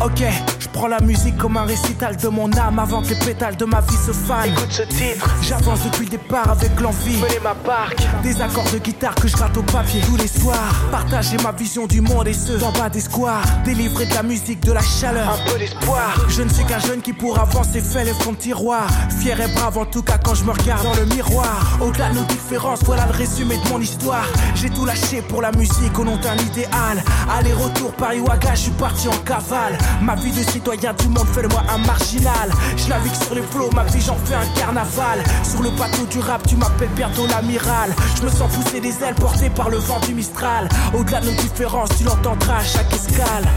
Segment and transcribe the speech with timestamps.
[0.00, 3.56] Ok, je prends la musique comme un récital de mon âme avant que les pétales
[3.56, 4.46] de ma vie se fanent.
[4.52, 7.16] Écoute ce titre, J'avance depuis le départ avec l'envie.
[7.16, 8.02] venez ma barque.
[8.22, 10.74] Des accords de guitare que je gratte au papier tous les soirs.
[10.90, 13.42] Partager ma vision du monde et ceux en bas des squares.
[13.64, 15.28] Délivrer de la musique, de la chaleur.
[15.40, 16.14] Un peu d'espoir.
[16.28, 18.86] Je ne suis qu'un jeune qui pour avancer fait les fonds de tiroir.
[19.20, 21.78] Fier et brave en tout cas quand je me regarde dans le miroir.
[21.80, 24.26] Au-delà de nos différences, voilà le résumé de mon histoire.
[24.54, 27.02] J'ai tout lâché pour la musique au nom d'un idéal.
[27.38, 29.76] Aller-retour Paris-Ouaga, je suis parti en cavale.
[30.02, 32.50] Ma vie de citoyen du monde fait de moi un marginal.
[32.76, 35.22] Je navigue sur les flots, ma vie j'en fais un carnaval.
[35.42, 37.94] Sur le bateau du rap, tu m'appelles bientôt l'amiral.
[38.16, 40.68] Je me sens pousser des ailes portées par le vent du Mistral.
[40.92, 43.48] Au-delà de nos différences, tu l'entendras à chaque escale.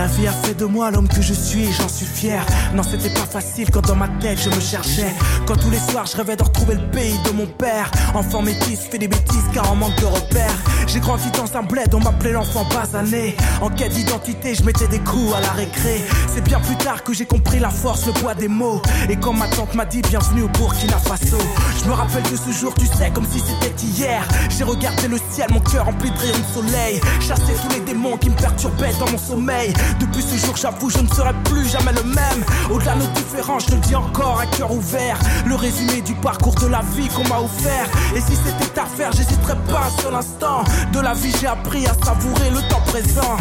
[0.00, 2.42] La vie a fait de moi l'homme que je suis j'en suis fier.
[2.72, 5.14] Non, c'était pas facile quand dans ma tête je me cherchais.
[5.46, 7.90] Quand tous les soirs je rêvais de retrouver le pays de mon père.
[8.14, 10.56] Enfant métis, fait des bêtises car en manque de repères.
[10.86, 13.36] J'ai grandi dans un bled, on m'appelait l'enfant basané.
[13.60, 16.00] En quête d'identité, je mettais des coups à la récré.
[16.32, 18.80] C'est bien plus tard que j'ai compris la force, le poids des mots.
[19.10, 21.38] Et quand ma tante m'a dit bienvenue au Burkina Faso,
[21.78, 24.26] je me rappelle de ce jour, tu sais, comme si c'était hier.
[24.48, 27.00] J'ai regardé le ciel, mon cœur rempli de rayons de soleil.
[27.20, 29.74] Chassé tous les démons qui me perturbaient dans mon sommeil.
[29.98, 32.44] Depuis ce jour, j'avoue, je ne serai plus jamais le même.
[32.70, 35.18] Au-delà de nos différences, je le dis encore, un cœur ouvert.
[35.46, 37.86] Le résumé du parcours de la vie qu'on m'a offert.
[38.14, 40.64] Et si c'était à faire, j'hésiterais pas un seul instant.
[40.92, 43.36] De la vie, j'ai appris à savourer le temps présent.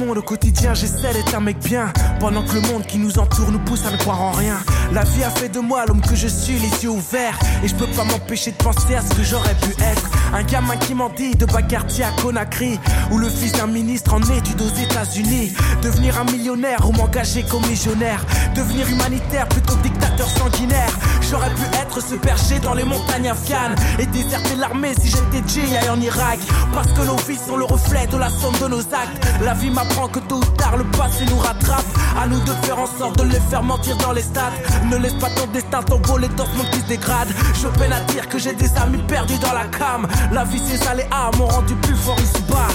[0.00, 1.92] Au quotidien, j'essaie d'être un mec bien.
[2.18, 4.58] Pendant que le monde qui nous entoure nous pousse à ne croire en rien.
[4.92, 7.38] La vie a fait de moi l'homme que je suis, les yeux ouverts.
[7.62, 10.10] Et je peux pas m'empêcher de penser à ce que j'aurais pu être.
[10.34, 12.78] Un gamin qui m'en dit de Bacarty à Conakry.
[13.10, 15.52] Ou le fils d'un ministre en études aux États-Unis.
[15.82, 18.24] Devenir un millionnaire ou m'engager comme légionnaire.
[18.54, 20.92] Devenir humanitaire plutôt que dictateur sanguinaire.
[21.30, 23.76] J'aurais pu être ce berger dans les montagnes afghanes.
[23.98, 26.38] Et déserter l'armée si j'étais GI en Irak.
[26.74, 29.26] Parce que nos vies sont le reflet de la somme de nos actes.
[29.42, 31.84] La vie m'apprend que tôt ou tard le passé nous rattrape.
[32.20, 34.52] À nous de faire en sorte de les faire mentir dans les stades.
[34.90, 37.28] Ne laisse pas ton destin t'envoler dans ce monde qui se dégrade.
[37.54, 40.06] Je peine à dire que j'ai des amis perdus dans la cam.
[40.32, 42.68] La vie, ses aléas m'ont rendu plus fort ici-bas.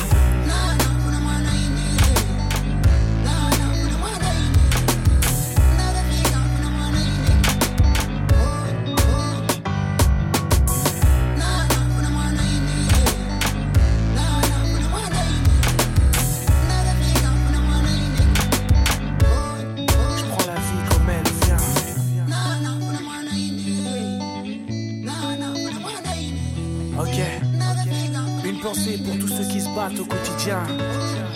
[28.46, 30.64] Une pensée pour tous ceux qui se battent au quotidien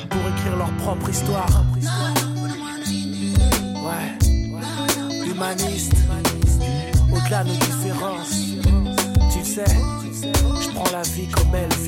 [0.10, 1.66] pour écrire leur propre histoire.
[3.84, 4.18] Ouais.
[5.26, 5.94] Humaniste.
[7.14, 8.42] Au-delà de nos différences.
[9.34, 9.66] Tu sais,
[10.62, 11.81] je prends la vie comme elle.